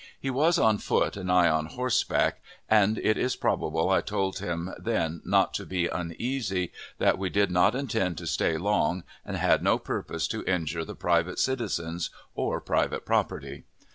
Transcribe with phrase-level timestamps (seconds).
[0.19, 4.71] He was on foot, and I on horseback, and it is probable I told him
[4.79, 9.61] then not to be uneasy, that we did not intend to stay long, and had
[9.61, 13.63] no purpose to injure the private citizens or private property.